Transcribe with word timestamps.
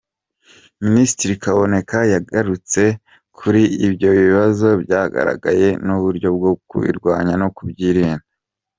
Minisitiri 0.83 1.33
Kaboneka 1.43 1.97
yagarutse 2.13 2.83
kuri 3.37 3.61
ibyo 3.87 4.09
bibazo 4.19 4.67
byagaragaye 4.83 5.67
n’uburyo 5.85 6.27
bwo 6.37 6.51
kubirwanya 6.69 7.33
no 7.41 7.49
kubyirinda. 7.55 8.25